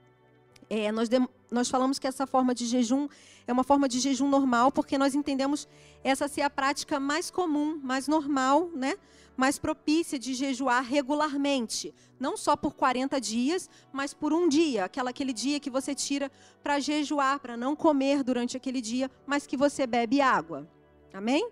[0.71, 1.09] É, nós,
[1.51, 3.09] nós falamos que essa forma de jejum
[3.47, 5.67] é uma forma de jejum normal, porque nós entendemos
[6.05, 8.95] essa ser a prática mais comum, mais normal, né?
[9.39, 11.95] Mais propícia de jejuar regularmente.
[12.19, 14.85] Não só por 40 dias, mas por um dia.
[14.85, 16.29] Aquela, aquele dia que você tira
[16.61, 20.69] para jejuar, para não comer durante aquele dia, mas que você bebe água.
[21.15, 21.49] Amém?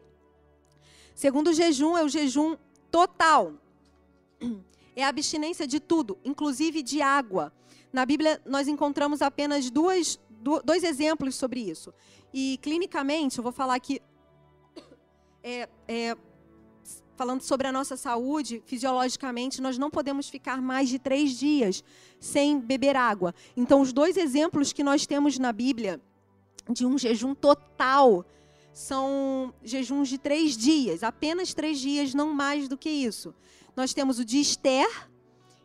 [1.15, 2.57] Segundo jejum é o jejum
[2.91, 3.55] total.
[4.97, 7.53] É a abstinência de tudo, inclusive de água.
[7.93, 10.19] Na Bíblia, nós encontramos apenas duas,
[10.65, 11.95] dois exemplos sobre isso.
[12.33, 14.01] E, clinicamente, eu vou falar aqui,
[15.45, 16.17] é, é,
[17.17, 21.83] falando sobre a nossa saúde, fisiologicamente, nós não podemos ficar mais de três dias
[22.21, 23.35] sem beber água.
[23.57, 26.01] Então, os dois exemplos que nós temos na Bíblia
[26.69, 28.25] de um jejum total
[28.73, 33.35] são jejuns de três dias, apenas três dias, não mais do que isso.
[33.75, 35.09] Nós temos o de Esther,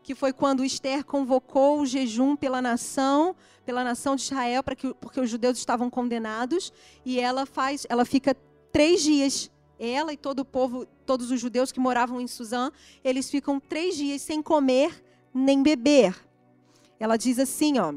[0.02, 3.36] que foi quando Esther convocou o jejum pela nação,
[3.66, 6.72] pela nação de Israel, para que, porque os judeus estavam condenados,
[7.06, 8.34] e ela faz, ela fica
[8.72, 9.51] três dias,
[9.84, 12.72] ela e todo o povo, todos os judeus que moravam em Suzã,
[13.04, 16.16] eles ficam três dias sem comer nem beber.
[17.00, 17.94] Ela diz assim, ó,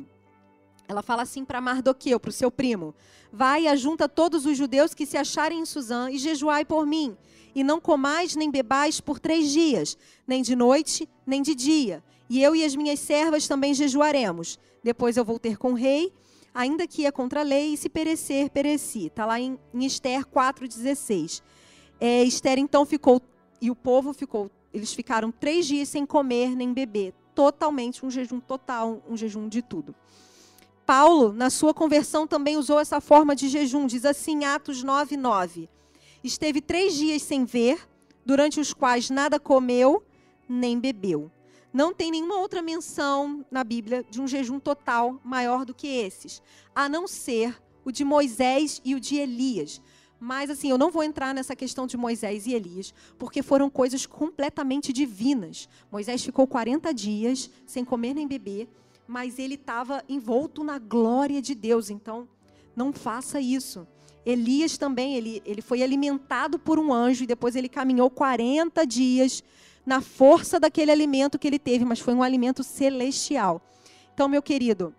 [0.88, 2.94] ela fala assim para Mardoqueu, para o seu primo:
[3.32, 7.16] Vai e ajunta todos os judeus que se acharem em Suzã e jejuai por mim
[7.54, 12.02] e não comais nem bebais por três dias, nem de noite, nem de dia.
[12.28, 14.58] E eu e as minhas servas também jejuaremos.
[14.82, 16.12] Depois eu vou ter com o rei,
[16.52, 19.06] ainda que é contra a lei, e se perecer, pereci.
[19.06, 21.42] Está lá em, em Esther 4,16.
[22.00, 23.20] É, Esther então ficou,
[23.60, 27.14] e o povo ficou, eles ficaram três dias sem comer nem beber.
[27.34, 29.94] Totalmente um jejum total, um jejum de tudo.
[30.86, 33.86] Paulo, na sua conversão, também usou essa forma de jejum.
[33.86, 35.68] Diz assim, Atos 9, 9
[36.22, 37.86] esteve três dias sem ver,
[38.24, 40.02] durante os quais nada comeu
[40.48, 41.30] nem bebeu.
[41.72, 46.42] Não tem nenhuma outra menção na Bíblia de um jejum total maior do que esses,
[46.74, 49.82] a não ser o de Moisés e o de Elias.
[50.24, 54.06] Mas assim, eu não vou entrar nessa questão de Moisés e Elias, porque foram coisas
[54.06, 55.68] completamente divinas.
[55.92, 58.66] Moisés ficou 40 dias sem comer nem beber,
[59.06, 61.90] mas ele estava envolto na glória de Deus.
[61.90, 62.26] Então,
[62.74, 63.86] não faça isso.
[64.24, 69.44] Elias também, ele, ele foi alimentado por um anjo e depois ele caminhou 40 dias
[69.84, 73.60] na força daquele alimento que ele teve, mas foi um alimento celestial.
[74.14, 74.94] Então, meu querido,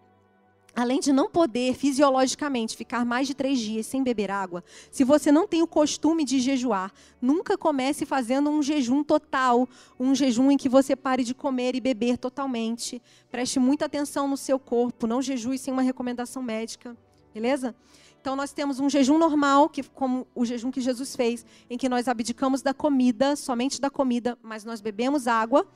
[0.75, 5.31] além de não poder fisiologicamente ficar mais de três dias sem beber água, se você
[5.31, 9.67] não tem o costume de jejuar, nunca comece fazendo um jejum total,
[9.99, 13.01] um jejum em que você pare de comer e beber totalmente.
[13.31, 16.95] Preste muita atenção no seu corpo, não jejue sem uma recomendação médica,
[17.33, 17.73] beleza?
[18.19, 21.88] Então nós temos um jejum normal, que como o jejum que Jesus fez, em que
[21.88, 25.67] nós abdicamos da comida, somente da comida, mas nós bebemos água.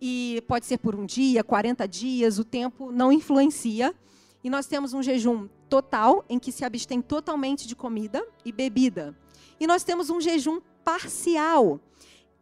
[0.00, 3.94] E pode ser por um dia, 40 dias, o tempo não influencia.
[4.42, 9.16] E nós temos um jejum total, em que se abstém totalmente de comida e bebida.
[9.58, 11.80] E nós temos um jejum parcial.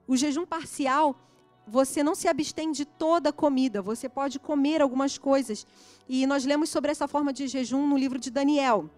[0.07, 1.19] O jejum parcial,
[1.67, 5.67] você não se abstém de toda a comida, você pode comer algumas coisas.
[6.09, 8.91] E nós lemos sobre essa forma de jejum no livro de Daniel.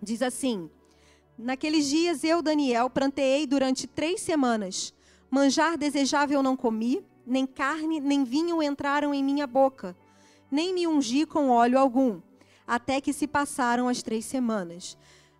[0.00, 0.70] Diz assim:
[1.36, 4.94] Naqueles dias eu, Daniel, planteei durante três semanas.
[5.30, 9.96] Manjar desejável não comi, nem carne, nem vinho entraram em minha boca,
[10.50, 12.20] nem me ungi com óleo algum,
[12.66, 14.96] até que se passaram as três semanas.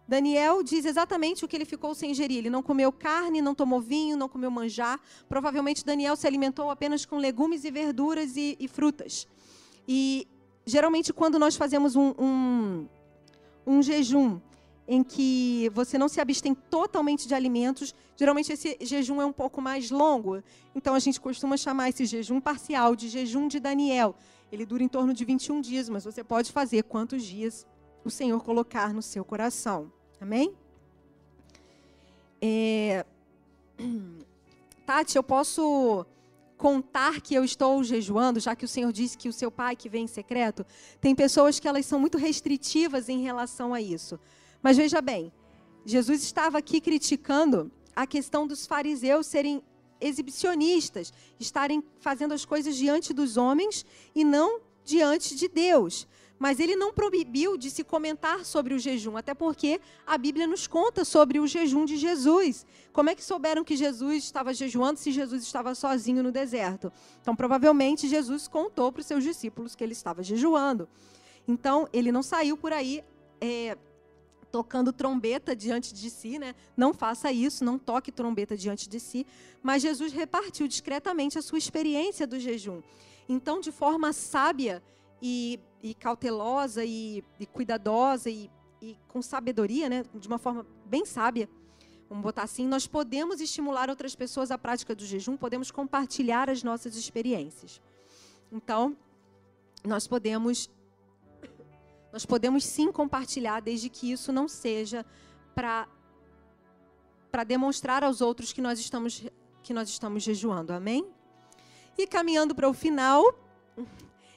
[0.09, 2.39] Daniel diz exatamente o que ele ficou sem ingerir.
[2.39, 4.99] Ele não comeu carne, não tomou vinho, não comeu manjar.
[5.29, 9.29] Provavelmente Daniel se alimentou apenas com legumes e verduras e, e frutas.
[9.87, 10.27] E
[10.65, 12.89] geralmente quando nós fazemos um, um,
[13.67, 14.41] um jejum
[14.91, 19.61] em que você não se abstém totalmente de alimentos, geralmente esse jejum é um pouco
[19.61, 20.43] mais longo.
[20.75, 24.17] Então a gente costuma chamar esse jejum parcial de jejum de Daniel.
[24.51, 27.67] Ele dura em torno de 21 dias, mas você pode fazer quantos dias
[28.03, 29.93] o Senhor colocar no seu coração.
[30.19, 30.55] Amém?
[32.41, 33.05] É...
[34.87, 36.07] Tati, eu posso
[36.57, 39.89] contar que eu estou jejuando, já que o Senhor disse que o seu pai que
[39.91, 40.65] vem em secreto,
[40.99, 44.19] tem pessoas que elas são muito restritivas em relação a isso.
[44.63, 45.33] Mas veja bem,
[45.85, 49.63] Jesus estava aqui criticando a questão dos fariseus serem
[50.01, 56.07] exibicionistas, estarem fazendo as coisas diante dos homens e não diante de Deus.
[56.39, 60.69] Mas ele não proibiu de se comentar sobre o jejum, até porque a Bíblia nos
[60.69, 62.65] conta sobre o jejum de Jesus.
[62.93, 66.93] Como é que souberam que Jesus estava jejuando se Jesus estava sozinho no deserto?
[67.21, 70.89] Então, provavelmente, Jesus contou para os seus discípulos que ele estava jejuando.
[71.47, 73.03] Então, ele não saiu por aí
[73.41, 73.77] é,
[74.51, 76.55] tocando trombeta diante de si, né?
[76.77, 79.27] Não faça isso, não toque trombeta diante de si.
[79.63, 82.83] Mas Jesus repartiu discretamente a sua experiência do jejum.
[83.29, 84.83] Então, de forma sábia,
[85.21, 91.05] e, e cautelosa e, e cuidadosa e, e, com sabedoria, né, de uma forma bem
[91.05, 91.49] sábia,
[92.09, 96.63] vamos botar assim, nós podemos estimular outras pessoas à prática do jejum, podemos compartilhar as
[96.63, 97.81] nossas experiências.
[98.51, 98.97] Então,
[99.85, 100.71] nós podemos
[102.13, 105.05] nós podemos sim compartilhar, desde que isso não seja
[105.55, 105.89] para
[107.31, 109.23] para demonstrar aos outros que nós estamos
[109.63, 110.73] que nós estamos jejuando.
[110.73, 111.07] Amém?
[111.97, 113.23] E caminhando para o final,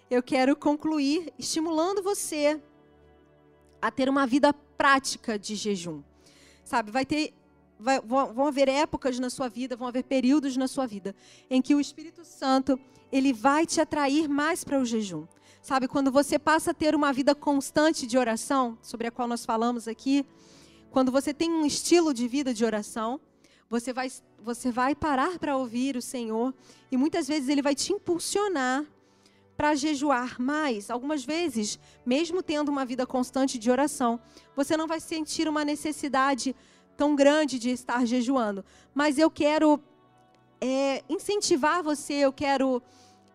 [0.09, 2.61] eu quero concluir estimulando você
[3.81, 6.01] a ter uma vida prática de jejum.
[6.63, 7.33] Sabe, vai ter
[7.79, 11.15] vai, vão, vão haver épocas na sua vida, vão haver períodos na sua vida
[11.49, 12.79] em que o Espírito Santo,
[13.11, 15.25] ele vai te atrair mais para o jejum.
[15.61, 19.45] Sabe, quando você passa a ter uma vida constante de oração, sobre a qual nós
[19.45, 20.25] falamos aqui,
[20.89, 23.21] quando você tem um estilo de vida de oração,
[23.69, 26.51] você vai, você vai parar para ouvir o Senhor
[26.91, 28.83] e muitas vezes ele vai te impulsionar
[29.55, 30.89] para jejuar mais.
[30.89, 34.19] Algumas vezes, mesmo tendo uma vida constante de oração,
[34.55, 36.55] você não vai sentir uma necessidade
[36.97, 38.65] tão grande de estar jejuando.
[38.95, 39.79] Mas eu quero
[40.59, 42.81] é, incentivar você, eu quero,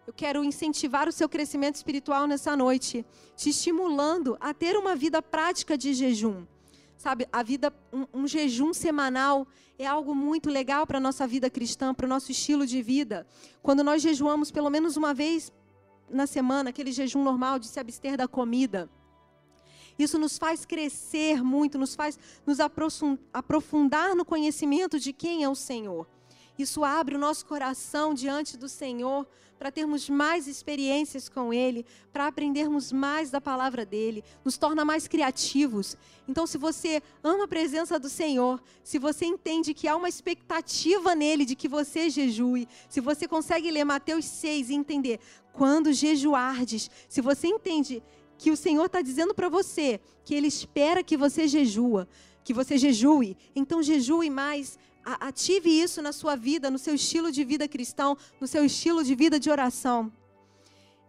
[0.06, 5.20] eu quero incentivar o seu crescimento espiritual nessa noite, te estimulando a ter uma vida
[5.20, 6.46] prática de jejum.
[6.96, 9.46] Sabe, a vida, um, um jejum semanal
[9.78, 13.26] é algo muito legal para a nossa vida cristã, para o nosso estilo de vida.
[13.62, 15.52] Quando nós jejuamos pelo menos uma vez
[16.08, 18.88] na semana, aquele jejum normal de se abster da comida.
[19.98, 25.54] Isso nos faz crescer muito, nos faz nos aprofundar no conhecimento de quem é o
[25.54, 26.06] Senhor.
[26.58, 29.26] Isso abre o nosso coração diante do Senhor
[29.58, 35.08] para termos mais experiências com Ele, para aprendermos mais da palavra dele, nos torna mais
[35.08, 35.96] criativos.
[36.28, 41.14] Então, se você ama a presença do Senhor, se você entende que há uma expectativa
[41.14, 45.20] nele de que você jejue, se você consegue ler Mateus 6 e entender
[45.52, 48.02] quando jejuardes, se você entende
[48.38, 52.06] que o Senhor está dizendo para você que Ele espera que você jejua,
[52.44, 57.44] que você jejue, então jejue mais, ative isso na sua vida, no seu estilo de
[57.44, 60.12] vida cristão, no seu estilo de vida de oração.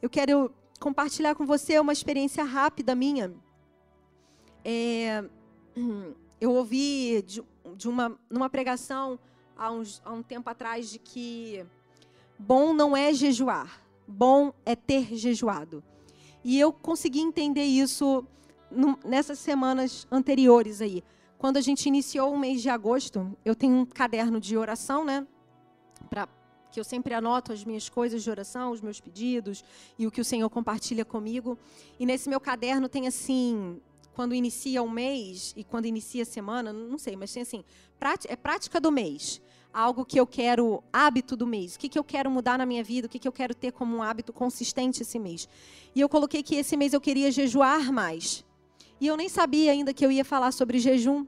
[0.02, 3.34] Eu quero compartilhar com você uma experiência rápida minha.
[4.64, 5.24] É,
[6.40, 7.44] eu ouvi de,
[7.76, 9.20] de, uma, numa pregação
[9.58, 11.66] há, uns, há um tempo atrás de que
[12.38, 15.84] bom não é jejuar, bom é ter jejuado.
[16.44, 18.24] E eu consegui entender isso
[19.04, 21.04] nessas semanas anteriores aí.
[21.38, 25.26] Quando a gente iniciou o mês de agosto, eu tenho um caderno de oração, né?
[26.10, 26.28] Pra,
[26.72, 29.64] que eu sempre anoto as minhas coisas de oração, os meus pedidos
[30.00, 31.58] e o que o Senhor compartilha comigo.
[32.00, 33.80] E nesse meu caderno tem assim,
[34.16, 37.64] quando inicia o mês e quando inicia a semana, não sei, mas tem assim,
[38.28, 39.40] é prática do mês.
[39.72, 41.76] Algo que eu quero, hábito do mês.
[41.76, 43.72] O que, que eu quero mudar na minha vida, o que, que eu quero ter
[43.72, 45.48] como um hábito consistente esse mês.
[45.94, 48.44] E eu coloquei que esse mês eu queria jejuar mais.
[49.00, 51.26] E eu nem sabia ainda que eu ia falar sobre jejum.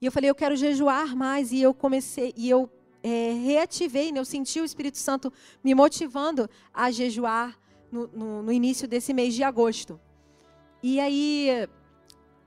[0.00, 1.52] E eu falei, eu quero jejuar mais.
[1.52, 2.70] E eu comecei, e eu
[3.02, 4.20] é, reativei, né?
[4.20, 5.32] eu senti o Espírito Santo
[5.62, 7.58] me motivando a jejuar
[7.90, 10.00] no, no, no início desse mês de agosto.
[10.82, 11.68] E aí,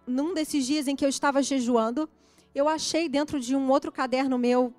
[0.06, 2.10] num desses dias em que eu estava jejuando,
[2.54, 4.74] eu achei dentro de um outro caderno meu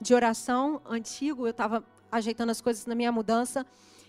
[0.00, 3.66] de oração antigo, eu estava ajeitando as coisas na minha mudança,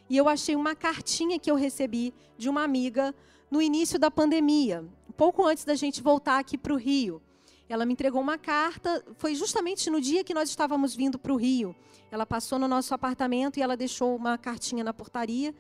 [0.10, 3.16] e eu achei uma cartinha que eu recebi de uma amiga
[3.50, 4.86] no início da pandemia.
[5.18, 7.22] pouco antes da gente voltar aqui para o Rio.
[7.68, 11.36] Ela me entregou uma carta, foi justamente no dia que nós estávamos vindo para o
[11.36, 11.76] Rio.
[12.12, 15.54] Ela passou no nosso apartamento e ela deixou uma cartinha na portaria.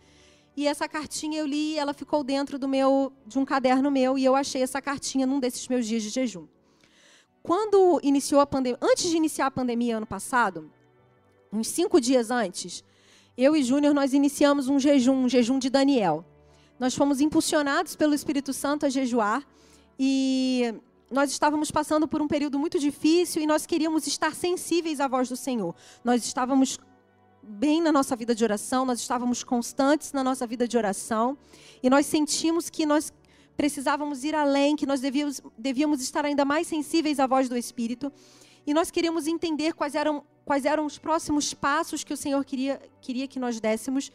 [0.55, 4.23] E essa cartinha eu li, ela ficou dentro do meu de um caderno meu e
[4.23, 6.47] eu achei essa cartinha num desses meus dias de jejum.
[7.41, 10.71] Quando iniciou a pandemia, antes de iniciar a pandemia ano passado,
[11.51, 12.83] uns cinco dias antes,
[13.37, 16.25] eu e Júnior nós iniciamos um jejum, um jejum de Daniel.
[16.79, 19.45] Nós fomos impulsionados pelo Espírito Santo a jejuar
[19.97, 20.73] e
[21.09, 25.29] nós estávamos passando por um período muito difícil e nós queríamos estar sensíveis à voz
[25.29, 25.73] do Senhor.
[26.03, 26.77] Nós estávamos
[27.41, 31.37] bem na nossa vida de oração, nós estávamos constantes na nossa vida de oração
[31.81, 33.13] e nós sentimos que nós
[33.55, 38.11] precisávamos ir além, que nós devíamos, devíamos estar ainda mais sensíveis à voz do Espírito
[38.67, 42.81] e nós queríamos entender quais eram, quais eram os próximos passos que o Senhor queria,
[42.99, 44.11] queria que nós dessemos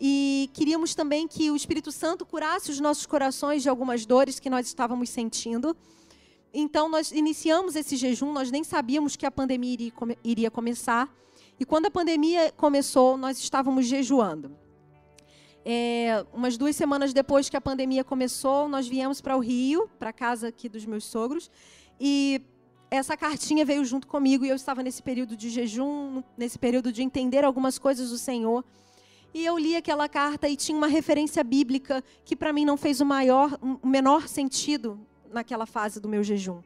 [0.00, 4.48] e queríamos também que o Espírito Santo curasse os nossos corações de algumas dores que
[4.48, 5.76] nós estávamos sentindo.
[6.54, 9.92] Então, nós iniciamos esse jejum, nós nem sabíamos que a pandemia
[10.24, 11.14] iria, começar.
[11.58, 14.56] E quando a pandemia começou, nós estávamos jejuando.
[15.64, 20.08] É, umas duas semanas depois que a pandemia começou, nós viemos para o Rio, para
[20.08, 21.50] a casa aqui dos meus sogros.
[22.00, 22.40] E
[22.90, 27.02] essa cartinha veio junto comigo e eu estava nesse período de jejum, nesse período de
[27.02, 28.64] entender algumas coisas do Senhor.
[29.32, 33.00] E eu li aquela carta e tinha uma referência bíblica que para mim não fez
[33.00, 34.98] o maior, o menor sentido
[35.32, 36.60] naquela fase do meu jejum.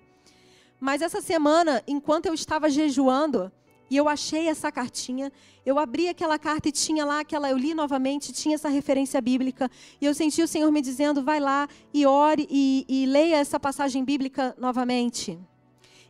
[0.81, 3.53] Mas essa semana, enquanto eu estava jejuando,
[3.91, 5.31] e eu achei essa cartinha,
[5.65, 9.71] eu abri aquela carta e tinha lá aquela, eu li novamente, tinha essa referência bíblica,
[10.01, 13.61] e eu senti o Senhor me dizendo: vai lá e ore e, e leia essa
[13.61, 15.39] passagem bíblica novamente.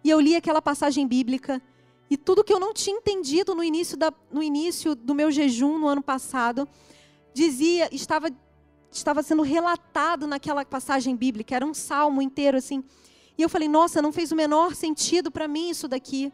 [0.03, 1.61] E eu li aquela passagem bíblica
[2.11, 5.79] e tudo que eu não tinha entendido no início, da, no início do meu jejum
[5.79, 6.69] no ano passado,
[7.33, 8.29] dizia, estava,
[8.91, 12.85] estava sendo relatado naquela passagem bíblica, era um salmo inteiro assim.
[13.37, 16.33] E eu falei, nossa, não fez o menor sentido para mim isso daqui.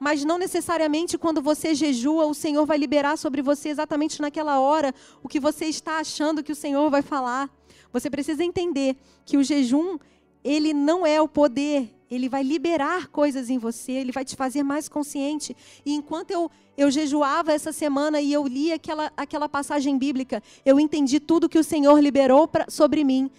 [0.00, 4.92] Mas não necessariamente quando você jejua, o Senhor vai liberar sobre você exatamente naquela hora
[5.22, 7.48] o que você está achando que o Senhor vai falar.
[7.92, 9.98] Você precisa entender que o jejum,
[10.42, 14.62] ele não é o poder, ele vai liberar coisas em você, ele vai te fazer
[14.62, 15.56] mais consciente.
[15.84, 20.78] E enquanto eu, eu jejuava essa semana e eu li aquela, aquela passagem bíblica, eu
[20.78, 23.30] entendi tudo que o Senhor liberou pra, sobre mim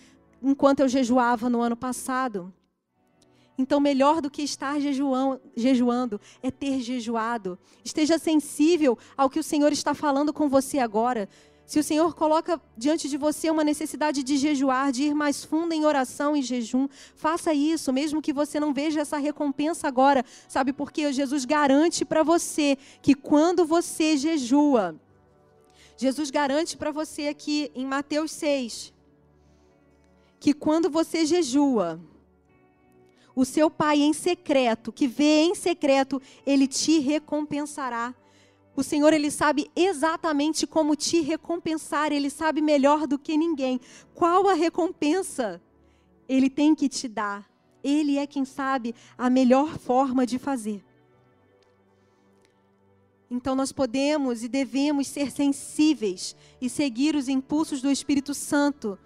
[0.42, 2.52] enquanto eu jejuava no ano passado.
[3.56, 7.60] Então, melhor do que estar jejuando, jejuando é ter jejuado.
[7.86, 11.30] Esteja sensível ao que o Senhor está falando com você agora.
[11.66, 15.74] Se o Senhor coloca diante de você uma necessidade de jejuar, de ir mais fundo
[15.74, 20.26] em oração e jejum, faça isso, mesmo que você não veja essa recompensa agora.
[20.48, 21.12] Sabe por quê?
[21.14, 24.96] Jesus garante para você que quando você jejua,
[25.96, 28.94] Jesus garante para você aqui em Mateus 6,
[30.40, 32.00] que quando você jejua,
[33.36, 38.14] o seu pai em secreto, que vê em secreto, ele te recompensará.
[38.76, 43.80] O Senhor, Ele sabe exatamente como te recompensar, Ele sabe melhor do que ninguém.
[44.16, 45.62] Qual a recompensa
[46.28, 47.50] Ele tem que te dar?
[47.84, 50.84] Ele é quem sabe a melhor forma de fazer.
[53.30, 58.98] Então nós podemos e devemos ser sensíveis e seguir os impulsos do Espírito Santo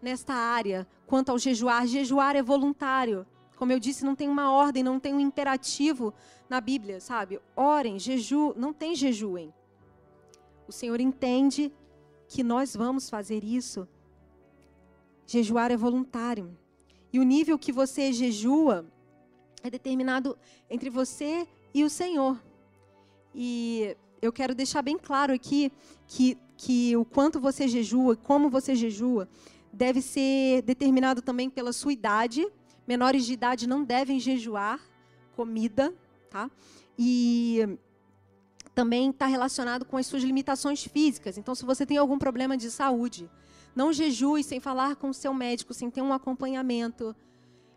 [0.00, 1.86] nesta área quanto ao jejuar.
[1.86, 3.26] Jejuar é voluntário.
[3.58, 6.14] Como eu disse, não tem uma ordem, não tem um imperativo
[6.48, 7.40] na Bíblia, sabe?
[7.56, 9.52] Orem, jeju, não tem jejuem.
[10.68, 11.72] O Senhor entende
[12.28, 13.88] que nós vamos fazer isso.
[15.26, 16.56] Jejuar é voluntário.
[17.12, 18.86] E o nível que você jejua
[19.64, 20.38] é determinado
[20.70, 22.40] entre você e o Senhor.
[23.34, 25.72] E eu quero deixar bem claro aqui
[26.06, 29.28] que, que o quanto você jejua, como você jejua,
[29.72, 32.46] deve ser determinado também pela sua idade.
[32.88, 34.80] Menores de idade não devem jejuar
[35.36, 35.94] comida,
[36.30, 36.50] tá?
[36.98, 37.78] E
[38.74, 41.36] também está relacionado com as suas limitações físicas.
[41.36, 43.30] Então, se você tem algum problema de saúde,
[43.76, 47.14] não jejue sem falar com o seu médico, sem ter um acompanhamento,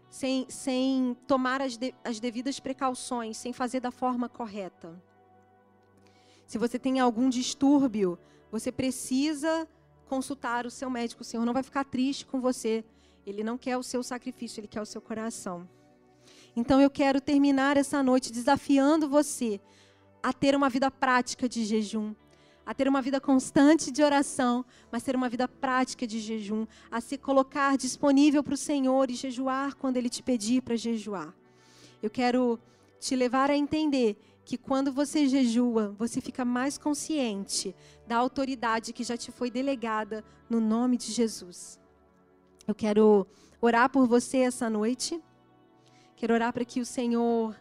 [0.09, 4.97] sem, sem tomar as, de, as devidas precauções, sem fazer da forma correta.
[6.47, 8.17] Se você tem algum distúrbio,
[8.49, 9.67] você precisa
[10.07, 11.21] consultar o seu médico.
[11.21, 12.85] O Senhor não vai ficar triste com você.
[13.25, 15.67] Ele não quer o seu sacrifício, ele quer o seu coração.
[16.55, 19.59] Então eu quero terminar essa noite desafiando você
[20.21, 22.13] a ter uma vida prática de jejum,
[22.65, 27.01] a ter uma vida constante de oração, mas ter uma vida prática de jejum, a
[27.01, 31.33] se colocar disponível para o Senhor e jejuar quando Ele te pedir para jejuar.
[32.03, 32.59] Eu quero
[32.99, 37.75] te levar a entender que quando você jejua, você fica mais consciente
[38.07, 41.80] da autoridade que já te foi delegada no nome de Jesus.
[42.67, 43.25] Eu quero
[43.59, 45.21] orar por você essa noite.
[46.15, 47.55] Quero orar para que o Senhor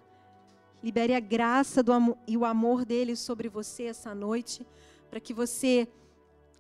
[0.83, 1.93] libere a graça do
[2.27, 4.67] e o amor dele sobre você essa noite,
[5.11, 5.89] para que você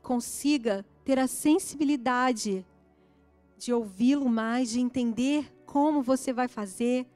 [0.02, 2.66] consiga ter a sensibilidade
[3.58, 7.06] de ouvi-lo mais, de entender como você vai fazer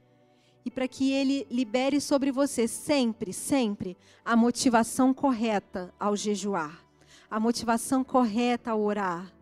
[0.65, 6.85] e para que ele libere sobre você sempre, sempre a motivação correta ao jejuar,
[7.31, 9.33] a motivação correta ao orar.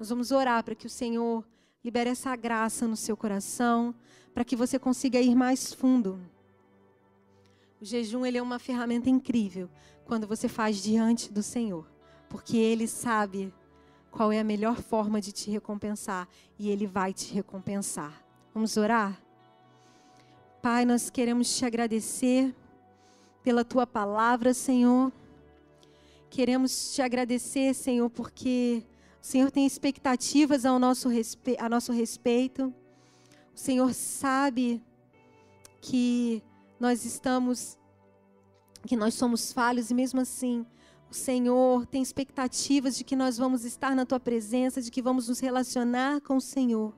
[0.00, 1.46] Nós vamos orar para que o Senhor
[1.84, 3.94] libere essa graça no seu coração,
[4.32, 6.18] para que você consiga ir mais fundo.
[7.78, 9.68] O jejum ele é uma ferramenta incrível
[10.06, 11.86] quando você faz diante do Senhor,
[12.30, 13.52] porque ele sabe
[14.10, 16.26] qual é a melhor forma de te recompensar
[16.58, 18.24] e ele vai te recompensar.
[18.54, 19.20] Vamos orar?
[20.62, 22.56] Pai, nós queremos te agradecer
[23.42, 25.12] pela tua palavra, Senhor.
[26.30, 28.82] Queremos te agradecer, Senhor, porque
[29.22, 31.08] o Senhor tem expectativas ao nosso,
[31.58, 32.74] a nosso respeito.
[33.54, 34.82] O Senhor sabe
[35.80, 36.42] que
[36.78, 37.78] nós estamos,
[38.86, 40.64] que nós somos falhos e mesmo assim
[41.10, 45.28] o Senhor tem expectativas de que nós vamos estar na tua presença, de que vamos
[45.28, 46.94] nos relacionar com o Senhor.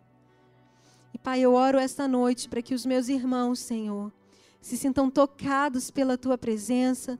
[1.14, 4.12] E Pai, eu oro esta noite para que os meus irmãos, Senhor,
[4.60, 7.18] se sintam tocados pela tua presença.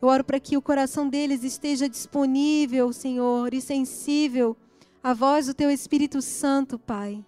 [0.00, 4.56] Eu oro para que o coração deles esteja disponível, Senhor, e sensível
[5.02, 7.22] à voz do teu Espírito Santo, Pai.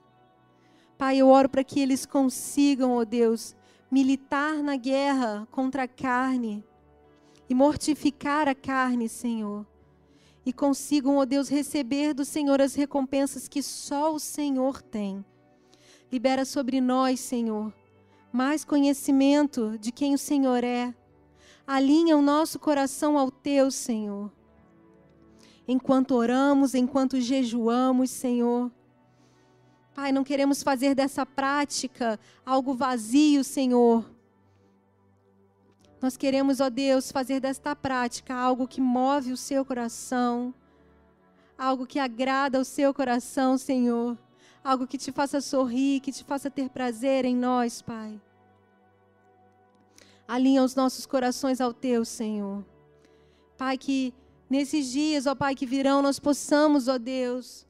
[0.96, 3.54] Pai, eu oro para que eles consigam, ó oh Deus,
[3.90, 6.64] militar na guerra contra a carne
[7.48, 9.66] e mortificar a carne, Senhor.
[10.46, 15.22] E consigam, ó oh Deus, receber do Senhor as recompensas que só o Senhor tem.
[16.10, 17.72] Libera sobre nós, Senhor,
[18.32, 20.94] mais conhecimento de quem o Senhor é.
[21.66, 24.30] Alinha o nosso coração ao teu, Senhor.
[25.66, 28.70] Enquanto oramos, enquanto jejuamos, Senhor.
[29.94, 34.04] Pai, não queremos fazer dessa prática algo vazio, Senhor.
[36.00, 40.52] Nós queremos, ó Deus, fazer desta prática algo que move o seu coração,
[41.56, 44.18] algo que agrada o seu coração, Senhor
[44.64, 48.20] algo que te faça sorrir, que te faça ter prazer em nós, Pai.
[50.26, 52.64] Alinha os nossos corações ao teu, Senhor.
[53.56, 54.14] Pai, que
[54.48, 57.66] nesses dias, ó Pai, que virão, nós possamos, ó Deus,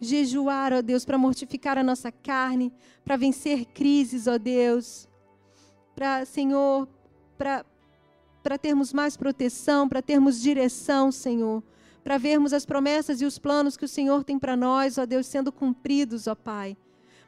[0.00, 2.72] jejuar, ó Deus, para mortificar a nossa carne,
[3.04, 5.08] para vencer crises, ó Deus.
[5.94, 6.88] Para, Senhor,
[7.36, 11.62] para termos mais proteção, para termos direção, Senhor
[12.06, 15.26] para vermos as promessas e os planos que o Senhor tem para nós, ó Deus,
[15.26, 16.76] sendo cumpridos, ó Pai.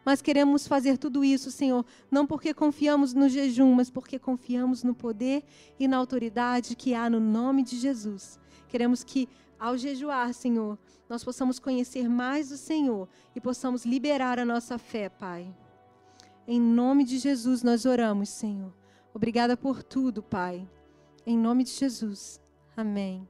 [0.04, 4.94] Mas queremos fazer tudo isso, Senhor, não porque confiamos no jejum, mas porque confiamos no
[4.94, 5.44] poder
[5.78, 8.38] e na autoridade que há no nome de Jesus.
[8.68, 9.28] Queremos que,
[9.58, 10.78] ao jejuar, Senhor,
[11.08, 15.54] nós possamos conhecer mais o Senhor e possamos liberar a nossa fé, Pai.
[16.46, 18.72] Em nome de Jesus nós oramos, Senhor.
[19.12, 20.66] Obrigada por tudo, Pai.
[21.26, 22.40] Em nome de Jesus.
[22.76, 23.26] Amém.